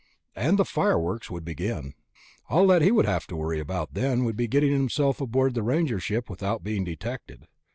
And 0.35 0.57
the 0.57 0.65
fireworks 0.65 1.29
would 1.29 1.45
begin. 1.45 1.93
All 2.49 2.65
that 2.65 2.81
he 2.81 2.89
would 2.91 3.05
have 3.05 3.27
to 3.27 3.35
worry 3.35 3.59
about 3.59 3.93
then 3.93 4.23
would 4.23 4.35
be 4.35 4.47
getting 4.47 4.71
himself 4.71 5.21
aboard 5.21 5.53
the 5.53 5.61
Ranger 5.61 5.99
ship 5.99 6.27
without 6.27 6.63
being 6.63 6.83
detected. 6.83 7.45